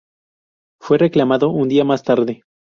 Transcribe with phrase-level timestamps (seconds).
[0.81, 2.41] Fue reclamado un día más tarde.